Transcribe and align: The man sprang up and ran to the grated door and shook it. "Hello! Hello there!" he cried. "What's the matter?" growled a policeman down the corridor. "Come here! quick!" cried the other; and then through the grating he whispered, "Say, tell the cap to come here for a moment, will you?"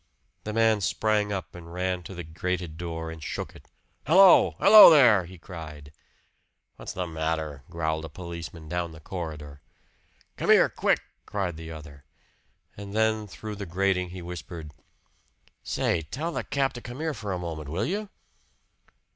The 0.45 0.51
man 0.53 0.81
sprang 0.81 1.31
up 1.31 1.53
and 1.53 1.71
ran 1.71 2.01
to 2.09 2.15
the 2.15 2.23
grated 2.23 2.75
door 2.75 3.11
and 3.11 3.21
shook 3.23 3.55
it. 3.55 3.69
"Hello! 4.07 4.55
Hello 4.57 4.89
there!" 4.89 5.25
he 5.25 5.37
cried. 5.37 5.91
"What's 6.77 6.93
the 6.93 7.05
matter?" 7.05 7.61
growled 7.69 8.03
a 8.05 8.09
policeman 8.09 8.67
down 8.67 8.93
the 8.93 8.99
corridor. 8.99 9.61
"Come 10.37 10.49
here! 10.49 10.69
quick!" 10.69 11.01
cried 11.27 11.55
the 11.55 11.69
other; 11.71 12.03
and 12.75 12.95
then 12.95 13.27
through 13.27 13.57
the 13.57 13.67
grating 13.67 14.09
he 14.09 14.23
whispered, 14.23 14.73
"Say, 15.61 16.01
tell 16.01 16.31
the 16.31 16.43
cap 16.45 16.73
to 16.73 16.81
come 16.81 16.99
here 16.99 17.13
for 17.13 17.31
a 17.31 17.37
moment, 17.37 17.69
will 17.69 17.85
you?" 17.85 18.09